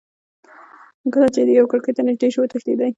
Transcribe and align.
کله 1.13 1.27
چې 1.35 1.41
دېو 1.47 1.69
کړکۍ 1.71 1.91
ته 1.95 2.01
نیژدې 2.07 2.27
شو 2.33 2.39
وتښتېدی. 2.41 2.89